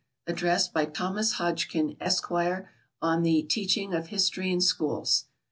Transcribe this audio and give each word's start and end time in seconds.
Address 0.25 0.67
by 0.67 0.85
Thomas 0.85 1.33
Hodgkin, 1.33 1.95
Esq., 2.01 2.31
on 2.31 3.21
the 3.21 3.43
"Teaching 3.43 3.93
of 3.93 4.07
History 4.07 4.51
in 4.51 4.59
Schools." 4.59 5.25